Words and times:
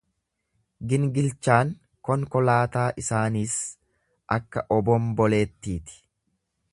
Gingilchaan 0.93 1.73
konkolaataa 2.09 2.87
isaaniis 3.03 3.57
akka 4.39 4.67
obomboleettiiti. 4.79 6.01